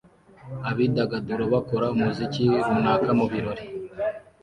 [0.69, 3.63] Abidagadura bakora umuziki runaka mubirori